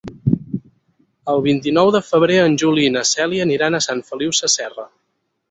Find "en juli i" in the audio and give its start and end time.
2.45-2.95